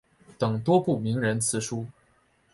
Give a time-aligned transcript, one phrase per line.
[0.39, 1.85] 等多部名人辞书。